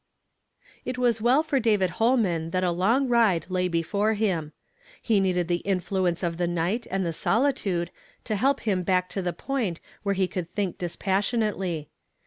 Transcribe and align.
It 0.83 0.97
was 0.97 1.21
well 1.21 1.43
for 1.43 1.59
David 1.59 1.91
Holman 2.01 2.49
that 2.49 2.63
a 2.63 2.71
long 2.71 3.07
ride 3.07 3.45
lay 3.49 3.67
before 3.67 4.15
him. 4.15 4.51
He 4.99 5.19
needed 5.19 5.47
the 5.47 5.57
influence 5.57 6.23
of 6.23 6.37
the 6.37 6.47
night 6.47 6.87
and 6.89 7.05
the 7.05 7.13
solitade 7.13 7.89
to 8.23 8.35
help 8.35 8.61
him 8.61 8.81
back 8.81 9.09
to 9.09 9.21
the 9.21 9.31
point 9.31 9.79
wdiere 10.03 10.15
he 10.15 10.27
could 10.27 10.49
think 10.55 10.79
dispassionately. 10.79 11.87